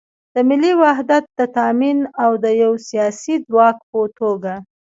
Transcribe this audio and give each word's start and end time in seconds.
د 0.33 0.35
ملي 0.49 0.73
وحدت 0.81 1.23
د 1.39 1.41
تامین 1.57 1.99
او 2.23 2.31
د 2.43 2.45
یو 2.63 2.73
سیاسي 2.87 3.35
ځواک 3.47 3.77
په 3.89 3.99
توګه 4.19 4.53